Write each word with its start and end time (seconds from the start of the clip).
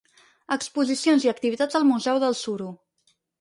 Exposicions 0.55 1.27
i 1.27 1.31
activitats 1.33 1.79
al 1.81 1.85
Museu 1.91 2.19
del 2.25 2.35
Suro. 2.41 2.73